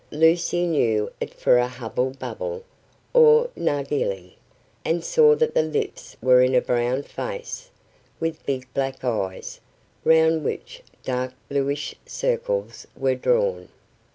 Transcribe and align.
Lucy 0.09 0.65
knew 0.65 1.11
it 1.21 1.31
for 1.31 1.59
a 1.59 1.67
hubble 1.67 2.09
bubble 2.09 2.63
or 3.13 3.51
narghilhe, 3.55 4.31
and 4.83 5.03
saw 5.05 5.35
that 5.35 5.53
the 5.53 5.61
lips 5.61 6.17
were 6.23 6.41
in 6.41 6.55
a 6.55 6.59
brown 6.59 7.03
face, 7.03 7.69
with 8.19 8.43
big 8.47 8.65
black 8.73 9.03
eyes, 9.03 9.59
round 10.03 10.43
which 10.43 10.81
dark 11.03 11.33
bluish 11.49 11.93
circles 12.07 12.87
were 12.97 13.13
drawn. 13.13 13.69